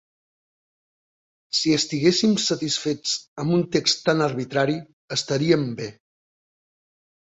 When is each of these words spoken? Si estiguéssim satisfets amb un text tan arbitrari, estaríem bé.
Si 1.57 1.73
estiguéssim 1.75 2.33
satisfets 2.45 3.13
amb 3.43 3.57
un 3.61 3.69
text 3.77 4.03
tan 4.09 4.25
arbitrari, 4.29 4.79
estaríem 5.19 5.69
bé. 5.83 5.91